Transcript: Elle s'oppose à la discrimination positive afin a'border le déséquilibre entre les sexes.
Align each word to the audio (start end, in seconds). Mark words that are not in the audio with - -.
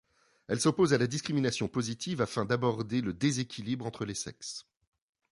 Elle 0.47 0.59
s'oppose 0.59 0.95
à 0.95 0.97
la 0.97 1.05
discrimination 1.05 1.67
positive 1.67 2.21
afin 2.23 2.47
a'border 2.49 3.01
le 3.01 3.13
déséquilibre 3.13 3.85
entre 3.85 4.03
les 4.03 4.15
sexes. 4.15 4.65